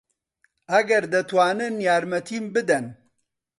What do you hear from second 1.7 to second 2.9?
یارمەتیم بدەن.